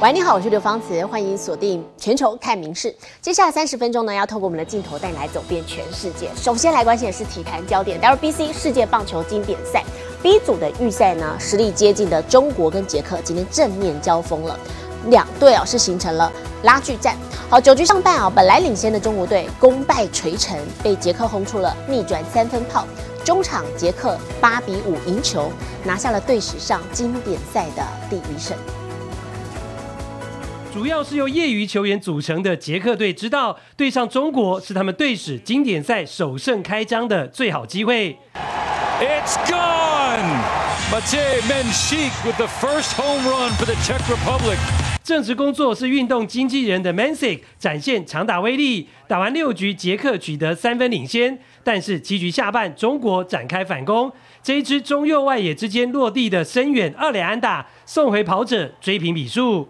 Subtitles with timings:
[0.00, 2.94] 喂，你好，我是刘芳慈，欢迎锁定全球看名事。
[3.20, 6.30] 接下来三十分钟呢，要透过我们的镜头带你来走遍全世界。
[6.34, 9.84] 首先来关心的是体坛焦点，WBC 世界棒球经典赛
[10.22, 14.58] B 组的预赛呢，实力接近的中国跟捷克今天正面交锋了，
[15.08, 16.32] 两队啊是形成了
[16.62, 17.14] 拉锯战。
[17.50, 22.86] 好，九局上半啊，本来领先的中国队功败垂成，被捷克轰出了逆转三分炮。
[23.22, 25.52] 中场捷克八比五赢球，
[25.84, 28.56] 拿下了队史上经典赛的第一胜。
[30.72, 38.16] 主要是由业余球员组成的捷克队，知道对上中国是他们队史经典赛首胜开张的最好机会。
[39.00, 40.38] It's gone.
[40.92, 44.58] Matej Menchik with the first home run for the Czech Republic.
[45.02, 59.68] 正职工作是运动经纪人的 Menchik 展现强打威力，打完六局，捷克取得三分领先，但是七局下半，中国展开反攻，这一支中右外野之间落地的深远二垒安打送回跑者，追平比数。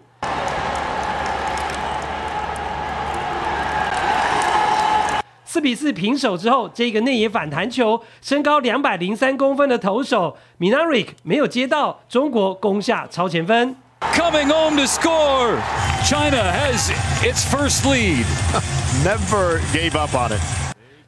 [5.51, 13.75] 四比四平手之后，这个内野反弹球，身高两百零三公分的投手 Minarik 没有接到，中国攻下超前分。
[14.13, 15.57] Coming home to score,
[16.05, 16.89] China has
[17.21, 18.23] its first lead.
[19.03, 20.41] Never gave up on it.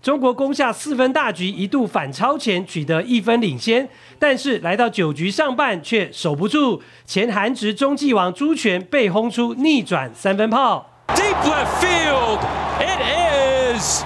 [0.02, 3.88] 中国攻下四分大局，一度反超前，取得一分领先，
[4.19, 10.89] 但是来到九局上半却守不住，前韩职中继王朱权被轰出逆转三分炮。
[11.07, 12.39] Deep left field.
[12.81, 14.03] It is.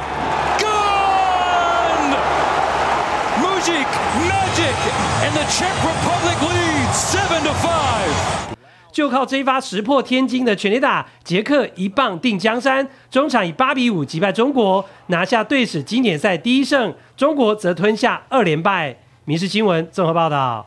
[3.68, 4.78] Magic
[5.23, 8.56] and the Czech Republic leads seven to five.
[8.94, 12.88] 就靠这一发石破天惊的全力打，捷克一棒定江山。
[13.12, 16.95] 中场以八比五击败中国，拿下队史经典赛第一胜。
[17.18, 18.95] 中国则吞下二连败。
[19.26, 20.66] 民事新闻综合报道。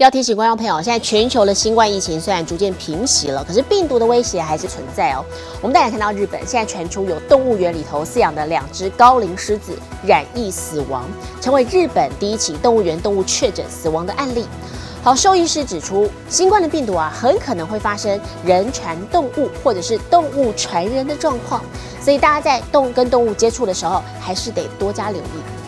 [0.00, 5.22] 要提醒观众朋友，现在全球的新冠疫情虽然逐渐平息了，可是病毒的威胁还是存在哦。
[5.60, 11.04] 我们大家看到日本现在传出有动物园里头饲养的两只高龄狮子染疫死亡，
[11.38, 14.46] 成为日本第一起动物园动物确诊死亡的案例。
[15.02, 21.62] 好，兽医师指出，新冠的病毒啊，很可能会发生人传动物或者是动物传人的状况，
[22.02, 25.59] 所以大家在动跟动物接触的时候，还是得多加留意。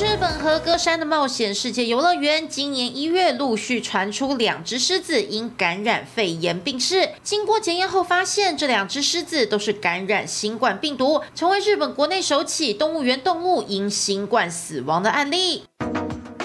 [0.00, 15.62] 日本和歌山的冒险世界游乐园今年一月陆续传出两只狮子因感染肺炎病逝，经过检验后发现这两只狮子都是感染新冠病毒，成为日本国内首起动物园动物因新冠死亡的案例。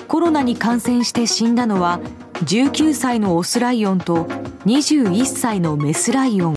[0.07, 2.00] コロナに感染して死んだのは
[2.45, 4.28] 19歳のオスライオンと
[4.66, 6.56] 21歳のメスライオン。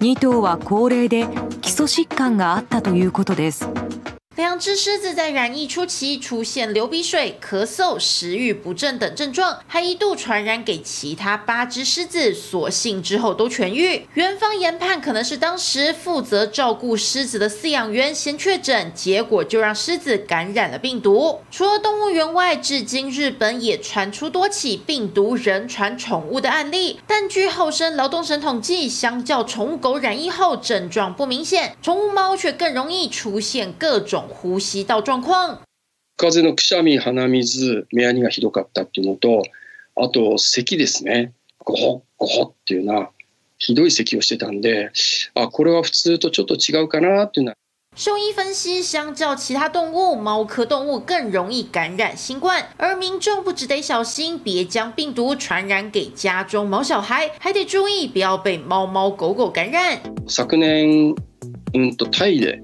[0.00, 1.26] 2頭は高齢で
[1.60, 3.68] 基礎疾患があったということです。
[4.41, 14.07] 两只狮子在染疫初期出现流鼻水、咳嗽、食欲不振等症状，还一度传染给其他八只狮子，所幸之后都痊愈。
[14.15, 21.41] 园方研判可能是当时负责照顾狮子的饲养员先确诊，结果就让狮子感染了病毒。
[21.51, 26.99] 除了动物园外，至今日本也传出多起病毒人传宠物的案例。
[27.05, 34.29] 但据后生劳动省统计，相较宠物狗染疫后症状不明显，宠物猫却更容易出现各种。
[34.30, 35.58] 呼吸道状况。
[36.16, 39.42] 風のくしゃみ、鼻水、目やにがひどかったっていうのと、
[39.96, 41.32] あと咳ですね。
[41.58, 43.10] ゴホゴホっていうような
[43.58, 44.90] ひどい咳をしてたんで、
[45.34, 47.56] あ、これは普通とちょっと違うかなっていうのは。
[47.98, 59.98] 兽医分析，相较其他动物，猫科动物更容易感染新冠，而民众不只得小心，别将病毒传染给家中毛小孩，还得注意不要被猫猫狗狗感染。
[60.28, 61.14] 昨年、
[61.72, 62.60] うんとタイで、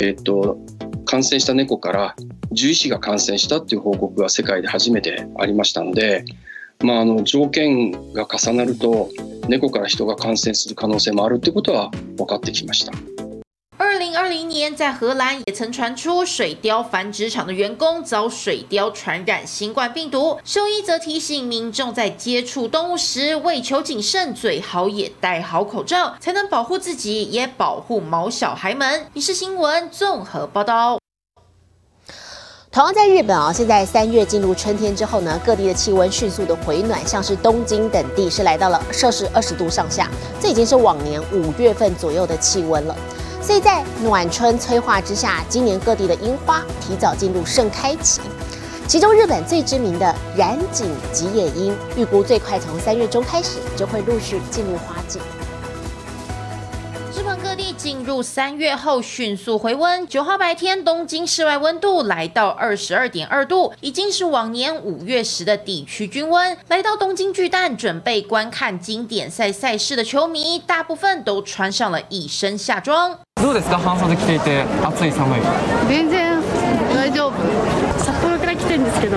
[0.00, 0.56] えっと。
[1.07, 2.15] 感染した猫から
[2.49, 6.25] 獣医師が感染したっていう報告が世界で初めてありましたので、
[6.83, 9.09] まあ、あの条件が重なると
[9.47, 13.26] 猫から人が感染する可能性もあるってことは分かってきました。
[14.27, 20.37] 二零年，在荷兰也曾传出水貂繁殖场的员工遭水貂传染新冠病毒。
[20.43, 29.05] 兽医则提醒民众，在接触动物时，为求谨慎，最好也戴好口罩，才能保护自己，也保护毛小孩们。
[29.13, 30.99] 你是新闻综合报道。
[32.69, 40.11] 同样在日本啊，现在三月进入春天之后呢，各地的气温迅速的回暖，像是东京等地是来到了摄氏二十度上下，
[40.41, 42.93] 这已经是往年五月份左右的气温了。
[43.47, 48.19] 所以在暖春催化之下，今年各地的樱花提早进入盛开期。
[48.89, 55.21] 其中日本最知名的染井吉野樱，预估最快从三月中开始就会陆续进入花季。
[57.76, 60.06] 进入三月后迅速回温。
[60.06, 66.56] 九号白天，东京室外温度来到二十二点二度，已经是往年五月时的地区均温。
[66.68, 73.18] 来到东京巨蛋准备观看经典赛赛事的球迷，大部分都穿上了一身夏装。
[73.42, 75.40] どうですか半袖着ていて暑い寒い
[75.88, 76.40] 全然
[76.94, 77.32] 大丈夫
[77.98, 79.16] 札幌から来てるんですけど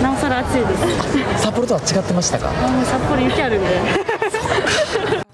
[0.00, 0.66] なおさら暑いで
[1.36, 3.68] す札幌とは違ってましたかもう札幌雪あるんで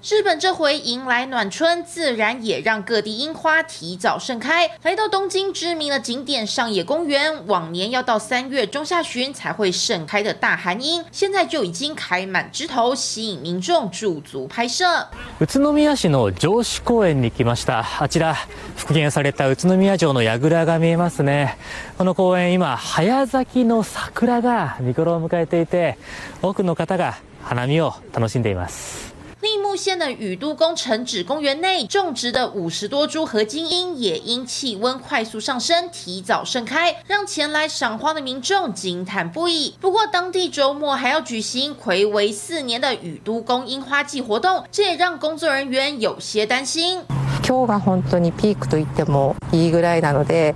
[0.09, 4.69] 日本这回迎来暖春，自然也让各地樱花提早盛开。
[4.83, 14.85] 来到东京知名的景点上野公园，往年要到三月中下旬才会盛开的大寒樱，现在就已经开满枝头，吸引民众驻足拍摄。
[15.39, 18.35] 宇都宮市の城址公園に来ましたあちら
[18.75, 21.57] 復元された宇都宮城の櫓が見えますね
[21.97, 25.97] この公園今早咲きの桜が見頃を迎えていて
[26.41, 29.10] 多くの方が花見を楽しんでいます
[29.41, 39.75] 立木县的宇都宫城址公园内种植的五十多株合金樱，也因气温快速上升，提早盛开，让前来赏花的民众惊叹不已。
[39.79, 47.01] 不过，当地周末还要举行魁违四年的宇都宫樱花季活动，这也让工作人员有些担心。
[47.43, 50.55] 今日が本当にピークと言ってもいいぐらいなので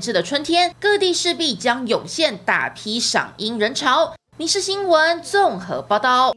[0.00, 4.14] 制的春天，各地势必将涌现大批赏樱人潮。
[4.36, 6.32] 民事新闻综合报道。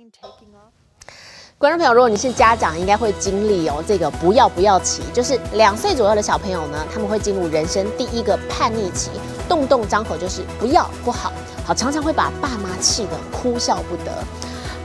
[1.58, 9.10] 观众朋友，如果你是家长，应该会经历哦这个不要不要期，就是两岁左右的小朋友呢，他们会进入人生第一个叛逆期，
[9.48, 11.32] 动动张口就是不要不好，
[11.66, 14.12] 好常常会把爸妈气得哭笑不得。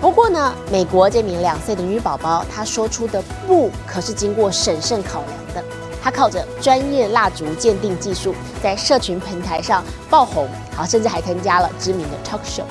[0.01, 5.65] 不过呢，美国这名两岁的女宝宝，她说出的不可是经过审慎考量的。
[6.03, 12.65] 她靠着专业蜡烛鉴定技术，在社群平台上爆红，好，甚至还参加了知名的 talk show。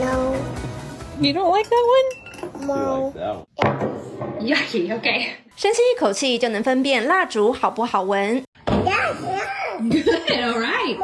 [0.00, 0.34] No,
[1.20, 2.66] You don't like that one?
[2.66, 3.12] no.
[4.40, 8.42] Yucky, okay 深吸一口气就能分辨蜡烛好不好闻。
[8.66, 9.14] Yes.
[9.78, 10.98] Good, all right.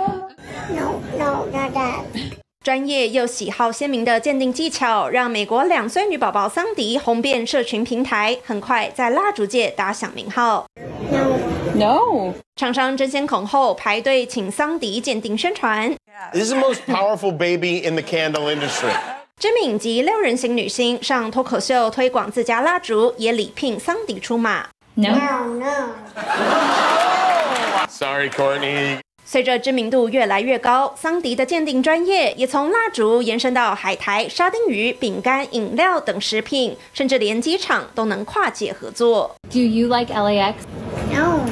[0.75, 2.03] No, no, not that.
[2.71, 10.65] 专业又喜好鲜明的鉴定技巧，让美国两岁女宝宝桑迪红遍社群平台，很快在蜡烛界打响名号。
[11.75, 15.93] No 厂商争先恐后排队请桑迪鉴定宣传。
[16.33, 18.93] This is the most powerful baby in the candle industry.
[19.41, 24.69] 知名及六人行女星上脱口秀推广自家蜡烛，也礼聘桑迪出马。
[24.95, 25.89] No no.
[27.89, 29.01] Sorry, Courtney.
[29.31, 39.37] 随着知名度越来越高，桑迪的鉴定专业也从蜡烛延伸到海苔、沙丁鱼、饼干、饮料等食品，甚至连机场都能跨界合作。
[39.49, 40.55] Do you like LAX?
[41.13, 41.43] No.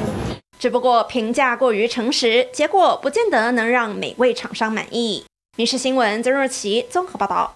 [0.59, 5.23] 只不过评价过于诚实，结果不见得能让每位厂商满意。
[5.55, 7.55] 民事新闻曾若琪综合报道。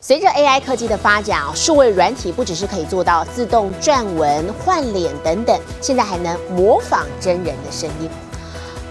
[0.00, 8.08] 随着 AI 科技的发展啊，数位软体不只是可以做到自动撰文、换脸等等，现在还能模仿真人的声音。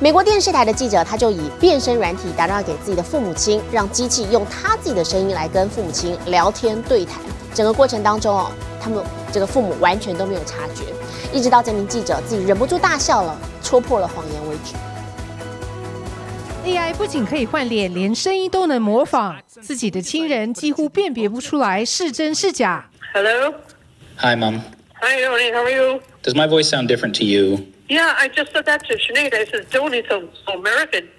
[0.01, 7.21] 美国电视台的记者他就以变声软体打电话给自己的父母亲，让机器用他自己的声音来跟父母亲聊天对谈。
[7.53, 10.85] 整个过程当中哦，他们这个父母完全都没有察觉，
[11.33, 14.73] 一直到这名记者自己忍不住大笑了，戳破了谎言为止。
[16.65, 22.89] AI 不仅可以换脸，连声音都能模仿，自己的亲人几乎辨别不出来是真是假。
[23.13, 23.53] Hello.
[24.19, 24.61] Hi, Mom.
[25.01, 25.51] Hi, Tony.
[25.51, 25.99] How are you?
[26.23, 27.65] Does my voice sound different to you?
[27.89, 29.33] Yeah, I just said that to Sinead.
[29.33, 31.09] I said, Tony, so, so American.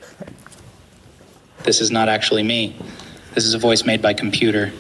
[1.65, 2.77] This is not actually me.
[3.35, 4.71] This is a voice made by computer.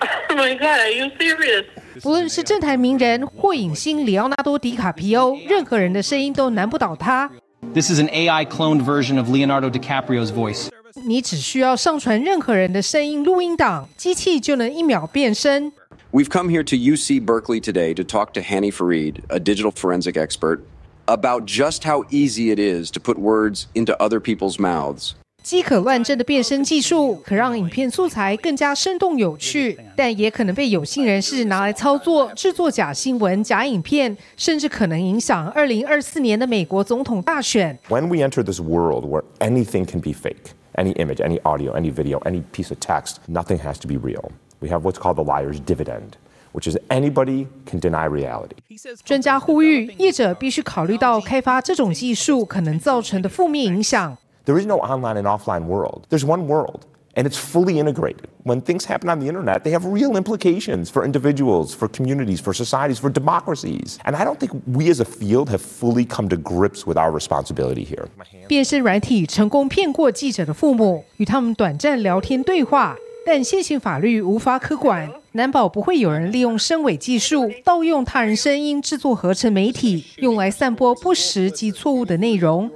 [0.00, 1.66] Oh my God, are you serious?
[2.02, 7.30] 不论是政坛名人或影星里奥纳多·迪卡皮欧，任何人的声音都难不倒他。
[7.74, 10.68] This is an AI cloned version of Leonardo DiCaprio's voice.
[11.04, 15.72] 你只需要上传任何人的声音录音档，机器就能一秒变身。
[16.11, 20.63] We've come here to UC Berkeley today to talk to Hanny Farid, a digital forensic expert,
[21.07, 25.15] about just how easy it is to put words into other people's mouths.
[25.43, 37.77] 饥可乱真的变声技术可让影片素材更加生动有趣，但也可能被有心人士拿来操作、制作假新闻、假影片，甚至可能影响二零二四年的美国总统大选。
[37.89, 41.91] When we enter this world where anything can be fake, any image, any audio, any
[41.91, 44.31] video, any piece of text, nothing has to be real.
[44.59, 46.15] We have what's called the liar's dividend,
[46.53, 48.55] which is anybody can deny reality.
[49.03, 54.17] 专家呼吁，业者必须考虑到开发这种技术可能造成的负面影响。
[54.45, 56.03] There is no online and offline world.
[56.09, 56.81] There's one world,
[57.15, 58.25] and it's fully integrated.
[58.43, 62.53] When things happen on the internet, they have real implications for individuals, for communities, for
[62.53, 63.97] societies, for democracies.
[64.03, 67.09] And I don't think we as a field have fully come to grips with our
[67.09, 68.07] responsibility here.
[68.49, 72.97] 变身软体成功骗过记者的父母，与他们短暂聊天对话，
[73.30, 82.70] 但现行法律无法可管，难保不会有人利用声伪技术盗用他人声音制作合成媒体，用来散播不实及错误的内容。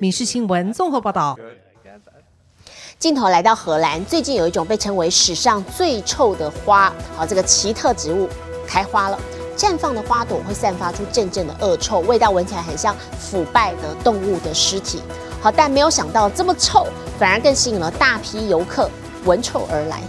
[0.00, 1.38] 民事新闻综合报道。
[2.98, 8.28] 镜头来到荷兰，最近有一种被称为史上最臭的花，好，这个奇特植物
[8.66, 9.16] 开花了，
[9.56, 15.00] 绽放的花朵会散发出阵阵的恶臭，味道闻起来很像腐败的动物的尸体。
[15.40, 16.88] 好，但没有想到这么臭，
[17.20, 18.90] 反而更吸引了大批游客
[19.26, 20.00] 闻臭而来。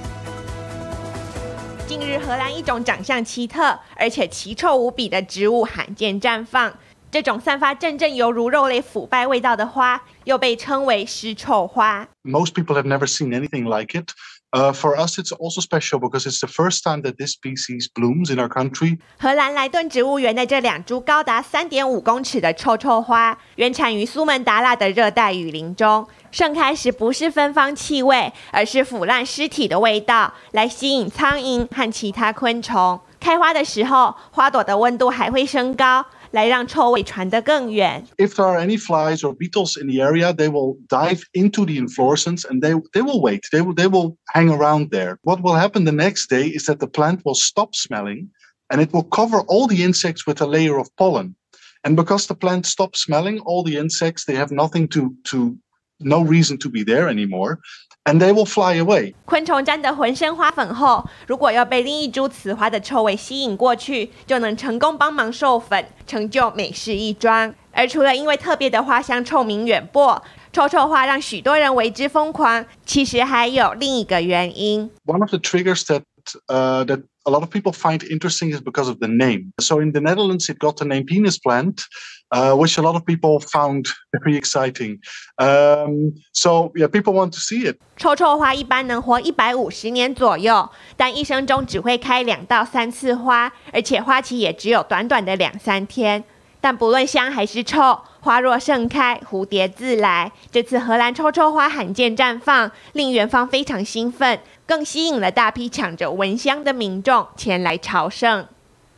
[1.88, 6.72] 近日，荷兰一种长相奇特而且奇臭无比的植物罕见绽放。
[7.10, 12.08] 这种散发阵阵犹如肉类腐败味道的花，又被称为尸臭花。
[12.22, 14.12] Most people have never seen anything like it.
[14.52, 18.40] For us, it's also special because it's the first time that this species blooms in
[18.40, 18.98] our country.
[19.20, 26.08] 荷兰莱顿植物园的这两株高达三点五公尺的臭臭花，原产于苏门答腊的热带雨林中。
[26.32, 33.00] 盛开时不是芬芳气味，而是腐烂尸体的味道，来吸引苍蝇和其他昆虫。
[33.20, 36.06] 开花的时候，花朵的温度还会升高。
[36.37, 38.07] 来让臭味传得更远。
[38.17, 41.79] If there are any flies or beetles in the area, they will dive into the
[41.79, 43.43] inflorescence and they they will wait.
[43.53, 45.19] They will they will hang around there.
[45.23, 48.31] What will happen the next day is that the plant will stop smelling
[48.71, 51.37] and it will cover all the insects with a layer of pollen.
[51.85, 55.59] And because the plant stops smelling, all the insects they have nothing to to
[56.01, 57.61] no reason to be there anymore.
[58.08, 59.14] And they will fly away.
[59.26, 67.54] 昆虫沾得浑身花粉后，如果要被另一株雌花的臭味吸引过去，就能成功帮忙授粉，成就美事一桩。
[67.74, 70.24] 而除了因为特别的花香臭名远播，
[70.54, 74.90] 臭臭花让许多人为之疯狂，其实还有另一个原因。
[75.06, 76.04] One of the triggers that
[76.49, 79.53] uh, that a lot of people find interesting is because of the name.
[79.61, 81.83] So in the Netherlands, it got the name penis plant,
[82.31, 84.99] uh, which a lot of people found very exciting.
[85.39, 87.77] Um, so yeah, people want to see it.
[87.97, 96.25] 臭臭花一般能活一百五十年左右，但一生中只会开两到三次花，而且花期也只有短短的两三天。
[96.60, 100.32] 但不论香还是臭，花若盛开，蝴蝶自来。
[100.52, 108.48] 这次荷兰臭臭花罕见绽放，令园方非常兴奋，更吸引了大批抢着闻香的民众前来朝圣。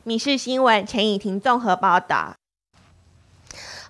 [0.04, 2.34] 米氏新闻陈以婷综合报道。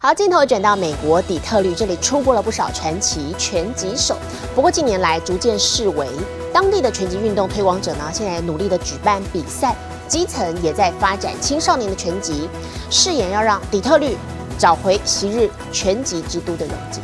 [0.02, 4.18] 好，镜头转到美国底特律，这里出过了不少传奇拳击手。
[4.56, 6.08] 不过近年来逐渐式微，
[6.54, 9.76] 当地的拳击运动推广者呢，现在努力的举办比赛，
[10.10, 12.50] 基层也在发展青少年的拳击，
[12.90, 14.18] 誓言要让底特律
[14.58, 17.02] 找回昔日拳击之都的荣景。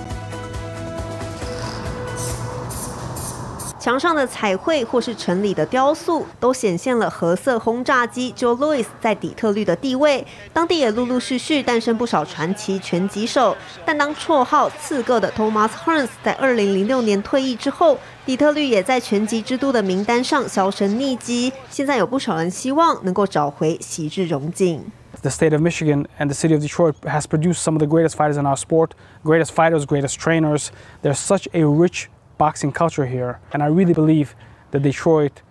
[3.84, 10.26] 墙上的彩绘或是城里的雕塑，都显现了核色轰炸机 Joe Louis 在底特律的地位。
[10.52, 13.56] 当地也陆陆续续诞生不少传奇拳击手。
[13.84, 21.52] 但当绰号“刺客”的 Thomas Hearns 在2006年退役之后，底特律也在拳击之都的名单上销声匿迹。
[21.70, 24.84] 现在有不少人希望能够找回昔日荣景。
[25.22, 28.14] The state of Michigan and the city of Detroit has produced some of the greatest
[28.14, 28.90] fighters in our sport,
[29.24, 30.68] greatest fighters, greatest trainers.
[31.02, 32.06] There's such a rich
[32.38, 34.34] boxing culture here, and I really believe
[34.70, 35.42] that Detroit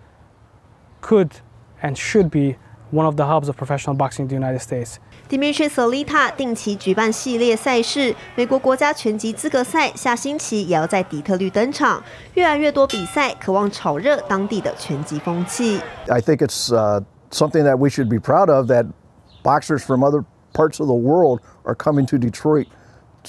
[1.00, 1.40] could
[1.82, 2.56] and should be
[2.90, 4.98] one of the hubs of professional boxing in the United States.
[5.28, 12.02] Dimitri Solita 定期举办系列赛事，美国国家拳击资格赛下星期也要在底特律登场。
[12.34, 15.80] 越来越多比赛渴望炒热当地的拳击风气。
[16.08, 18.86] I think it's uh, something that we should be proud of that
[19.44, 22.66] boxers from other parts of the world are coming to Detroit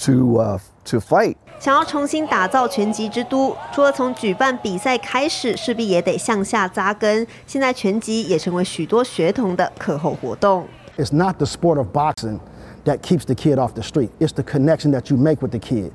[0.04, 1.36] to uh, to fight.
[1.59, 7.25] 想要重新打造拳击之都，除了从举办比赛开始，势必也得向下扎根。
[7.47, 10.67] 现在拳击也成为许多学童的课后活动。
[10.97, 12.39] It's not the sport of boxing
[12.85, 14.09] that keeps the kid off the street.
[14.19, 15.91] It's the connection that you make with the kid.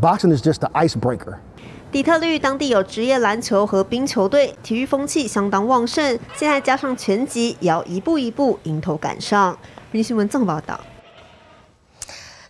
[0.00, 1.36] Boxing is just the icebreaker.
[1.92, 6.18] 底特律当地有职业篮球和冰球队，体育风气相当旺盛。
[6.34, 9.56] 现在加上拳击，也要一步一步迎头赶上。
[9.92, 10.78] 民新闻综合报道。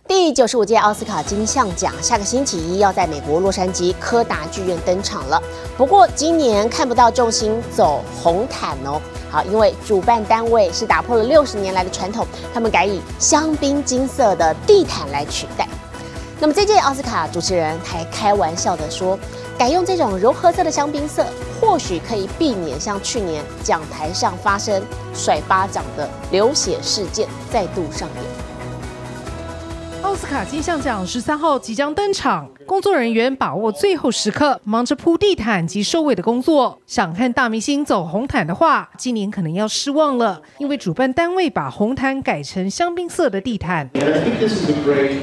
[0.07, 5.41] 第九十五届奥斯卡金像奖下个星期一要在美国洛杉矶柯达剧院登场了。
[5.75, 9.01] 不过今年看不到重心走红毯哦。
[9.29, 15.67] 好，因为主办单位是打破了六十年来的传统，他们改以香槟金色的地毯来取代。
[16.39, 19.19] 那么这届奥斯卡主持人还开玩笑地说，
[19.57, 21.25] 改用这种柔和色的香槟色，
[21.59, 24.81] 或许可以避免像去年讲台上发生
[25.13, 28.46] 甩巴掌的流血事件再度上演。
[30.03, 36.79] 奥斯卡金像奖十三号即将登场，工作人员把握最后时刻，忙着铺地毯及收尾的工作。
[36.85, 43.89] 想看大明星走红毯的话，今年可能要失望了，因为主办单位把红毯改成香槟色的地毯。
[43.93, 45.19] And I think this is a great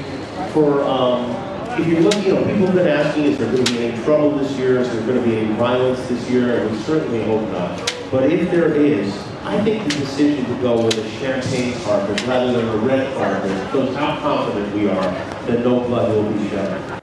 [0.53, 1.31] for, um,
[1.77, 4.03] if you're looking, you know, people have been asking, is there going to be any
[4.03, 4.81] trouble this year?
[4.81, 6.59] Is there going to be any violence this year?
[6.59, 7.79] And we certainly hope not.
[8.11, 9.11] But if there is,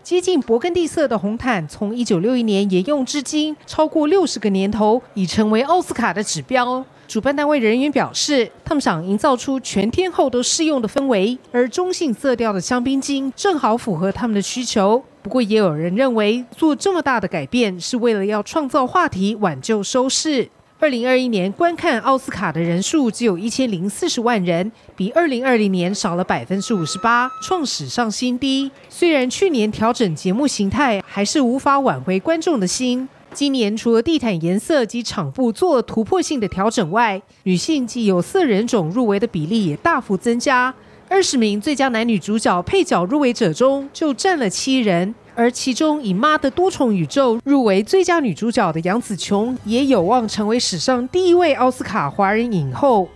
[0.02, 6.84] 接近勃艮第色的红毯，从一九六一年沿用至今，超过六十个年头，已成为奥斯卡的指标。
[7.06, 15.04] 主办单位人员表示，他们想营造出全天候都适用的氛围，而中性色调的香槟金正好符合他们的需求。
[15.22, 20.48] 不过，也有人认为做这么大的改变是为了要创造话题，挽救收视。
[20.82, 28.68] 二零二一年观看奥斯卡的人数只有一千零四十万人，比二零二零年少了百分之五十八，创史上新低。
[28.88, 33.08] 虽然去年调整节目形态，还是无法挽回观众的心。
[33.32, 40.74] 今年除了地毯颜色及场布做了突破性的调整外，女性及有色人种入围的比例也大幅增加。
[41.12, 45.14] 二十名最佳男女主角配角入围者中，就占了七人。
[45.34, 53.02] 而其中以《妈的多重宇宙》入围最佳女主角的杨紫琼，也有望成为史上第一位奥斯卡华人影后。《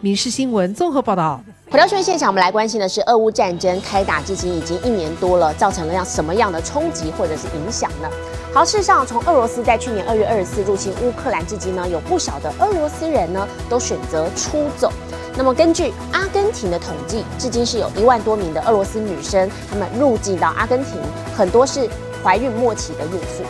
[0.00, 1.42] 民事新闻》综合报道。
[1.70, 8.08] 回到新闻现场，我们来关心的是俄乌战争开打至今已经一年多了，造成了样什么样的冲击或者是影响呢？
[8.52, 14.92] 好，事实上，从俄罗斯在去年二月二十四入侵乌克兰至今呢，有不少的俄罗斯人呢都选择出走。
[15.36, 20.94] 那么根据阿根廷的统计，至今是有一万多名的俄罗斯女生，她们入境到阿根廷，
[21.36, 21.88] 很多是
[22.22, 23.42] 怀孕末期的孕妇。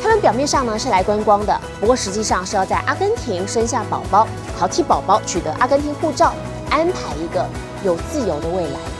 [0.00, 6.32] 她们表面上呢是来观光的，不过实际上是要在阿根廷生下宝宝，好替宝宝取得阿根廷护照，
[6.70, 7.44] 安排一个
[7.82, 8.93] 有自由的未来。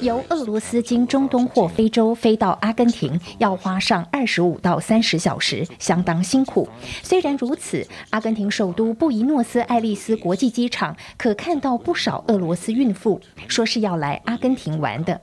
[0.00, 6.66] 由俄罗斯经中东或非洲飞到阿根廷，要花上二十五到三十小时，相当辛苦。
[7.02, 15.20] 虽然如此，阿根廷首都布宜诺斯艾利斯国际机场可看到不少俄罗斯孕妇，说是要来阿根廷玩的。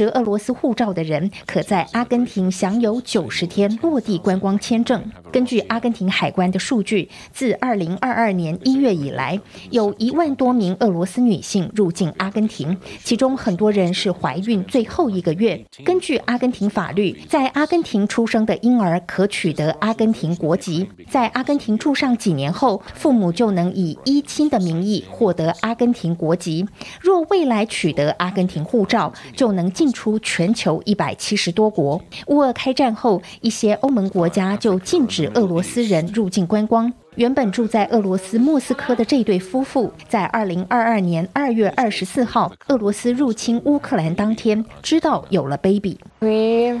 [0.00, 5.04] 持俄罗斯护照的人可在阿根廷享有九十天落地观光签证。
[5.30, 9.38] 根据阿根廷海关的数据，自二零二二年一月以来，
[9.70, 15.62] 有一万多名俄罗斯女性入境阿根廷，其中很多人是怀孕最后一个月。
[15.84, 26.66] 根据阿根廷法律，在阿根廷出生的婴儿可取得阿根廷国籍，在阿根廷住上几年后，父母就能以依亲的名义获得阿根廷国籍。
[27.02, 32.00] 若未来取得阿根廷护照，就能进出全球一百七十多国。
[32.26, 36.92] 乌俄开战后，一些欧盟国家就禁止俄罗斯人入境观光。
[37.16, 45.98] 原本住在俄罗斯莫斯科的这对夫妇，在二零二二年二月二十四号，俄罗斯入侵乌克兰当天，知道有了 baby。
[46.20, 46.80] We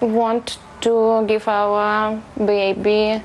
[0.00, 3.20] want to give our baby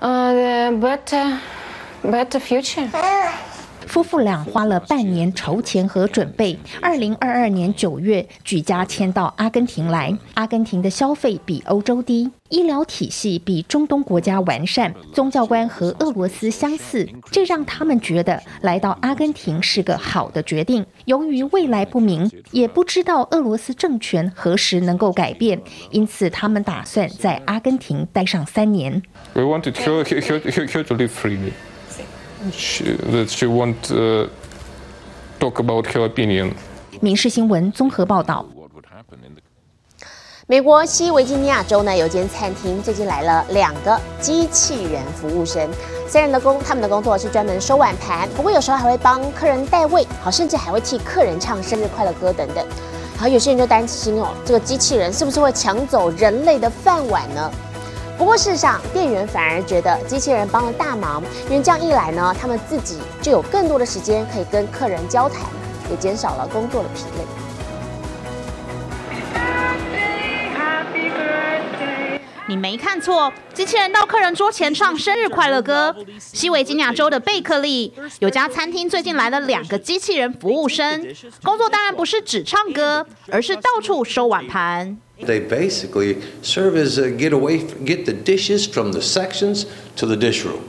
[0.00, 1.38] a better,
[2.04, 2.88] better future.
[3.86, 10.16] 夫妇俩花了半年筹钱和准备，二零二二年九月举家迁到阿根廷来。
[10.34, 20.84] 阿根廷的消费比欧洲低，医疗体系比中东国家完善，宗教观和俄罗斯相似，这让他们觉得来到阿根廷是个好的决定。
[21.06, 29.02] 由于未来不明，也不知道俄罗斯政权何时能够改变，因此他们打算在阿根廷待上三年。
[29.34, 31.52] We wanted her, her, her, her to live freely.
[32.52, 34.28] She, that she won't uh,
[35.38, 36.52] talk about her opinion.
[37.00, 38.46] 民事新闻综合报道。
[40.48, 45.68] 美国西维吉尼亚州呢有间餐厅，最近来了两个机器人服务生。
[46.06, 52.64] 三人的工，他们的工作是专门收碗盘，不过有时候还会帮客人代位，好，甚至还会替客人唱生日快乐歌等等。
[53.18, 57.50] 好，有些人就担心哦，这个机器人是不是会抢走人类的饭碗呢？
[58.18, 65.42] 不过事实上，店员反而觉得机器人帮了大忙，因为这样一来呢，他们自己就有更多的时间可以跟客人交谈，
[65.90, 67.24] 也减少了工作的疲累。
[72.48, 75.94] 你没看错，机器人到客人桌前唱生日快乐歌。
[76.18, 81.04] 西维吉尼亚州的贝克利有家餐厅最近来了两个机器人服务生，
[81.42, 84.96] 工作当然不是只唱歌，而是到处收碗盘。
[85.19, 89.65] They basically serve as a get away, get the dishes from the sections
[89.97, 90.63] to the dish room.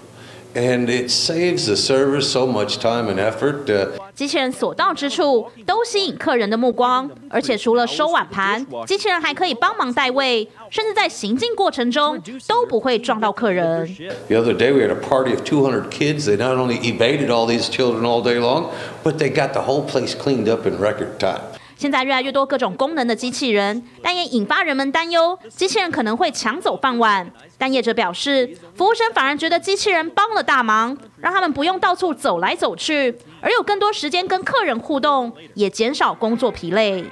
[0.54, 3.68] and it saves the servers so much time and effort.
[3.70, 13.88] Uh, 机器人所到之处都吸引客人的目光，而且除了收碗盘，机器人还可以帮忙带位，甚至在行进过程中都不会撞到客人。
[14.28, 16.26] the other day we had a party of 200 kids.
[16.26, 18.66] They not only evaded all these children all day long,
[19.02, 21.40] but they got the whole place cleaned up in record time.
[21.77, 27.31] 现在越来越多各种功能的机器人，但也引发人们担忧，机器人可能会抢走饭碗。
[27.57, 37.05] 但业者表示，服务生反而觉得机器人帮了大忙，让他们不用到处走来走去，而有更多时间跟客人互动，也减少工作疲累。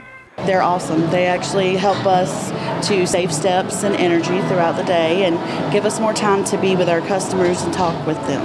[0.45, 1.10] They're awesome.
[1.12, 2.51] They actually help us
[2.89, 5.38] to save steps and energy throughout the day and
[5.71, 8.41] give us more time to be with our customers and talk with them.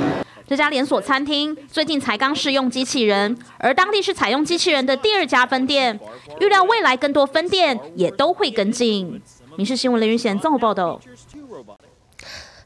[0.51, 6.01] 这家连锁餐厅最近才刚试用机器人，而当地是采用机器人的第二家分店，
[6.41, 9.23] 预料未来更多分店也都会跟进。
[9.55, 11.01] 民事新闻雷云贤综合报道。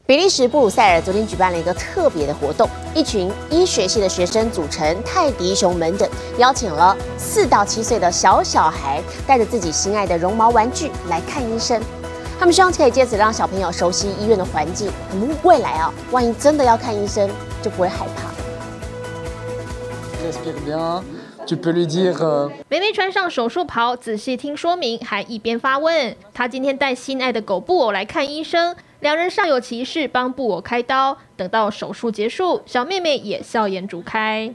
[0.07, 11.79] 比利时布鲁塞尔昨天举办了一个特别的活动，一群医学系的学生组成泰迪熊门诊，邀请了四到七岁的小小孩，带着自己心爱的绒毛玩具来看医生。
[12.39, 17.29] 他们希望可以借此让小朋友熟悉医院的环境，我们未来啊，万一真的要看医生，
[17.65, 18.29] 就不会害怕。
[22.69, 26.15] 妹妹穿上手术袍仔细听说明还一边发问。
[26.31, 28.75] 她今天带心爱的狗布偶来看医生。
[28.99, 31.17] 两人尚有其事帮布偶开刀。
[31.35, 34.53] 等到手术结束小妹妹也笑颜逐开。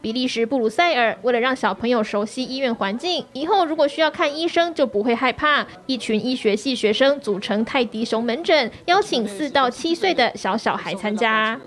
[0.00, 5.66] 比利时布鲁塞尔为了让小朋友熟悉医院环境，以后如果需要看医生就不会害怕。
[5.86, 11.58] 一群医学系学生组成泰迪熊门诊，邀请四到七岁的小小孩参加。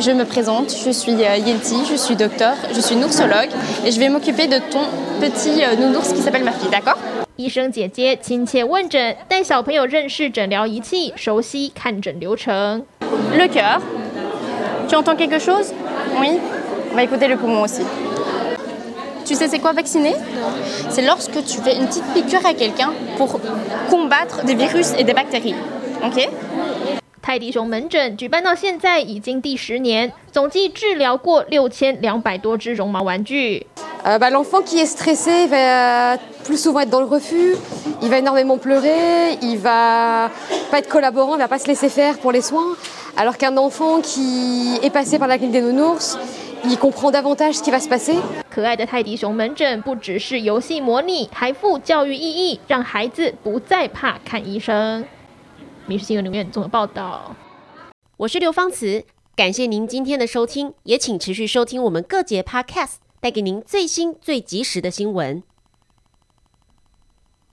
[0.00, 3.50] Je me présente, je suis euh, Yelty, je suis docteur, je suis noursologue
[3.84, 4.80] et je vais m'occuper de ton
[5.20, 6.98] petit euh, nounours qui s'appelle ma fille, d'accord
[7.36, 12.84] 医生姐姐亲切问诊，带小朋友认识诊疗仪器，熟悉看诊流程。
[13.32, 13.80] Le cœur.
[14.88, 15.72] Tu entends quelque chose
[16.18, 16.40] Oui
[16.97, 17.81] va écouter le poumon aussi.
[19.25, 20.15] Tu sais c'est quoi vacciner
[20.89, 23.39] C'est lorsque tu fais une petite piqûre à quelqu'un pour
[23.89, 25.55] combattre des virus et des bactéries.
[26.05, 26.29] OK
[27.25, 33.65] 泰迪熊门诊举办到现在已经第十年，总计治疗过六千两百多只绒毛玩具。
[34.05, 37.55] Euh, bah, L'enfant qui est stressé va plus souvent être dans le refus,
[38.01, 40.29] il va énormément pleurer, il va
[40.69, 42.75] pas être collaborant, il va pas se laisser faire pour les soins.
[43.15, 46.17] Alors qu'un enfant qui est passé par la clinique des nounours,
[46.64, 48.20] il comprend davantage ce qui va se passer.
[48.50, 55.04] 可爱的泰迪熊门诊不只是游戏模拟，还附教育意义，让孩子不再怕看医生。
[55.86, 57.34] 民事新闻里面总有报道。
[58.16, 59.04] 我是刘芳慈，
[59.36, 65.42] 感谢您今天的收听，也请持续收听我们各节 Podcast，带给您最新最及时的新闻。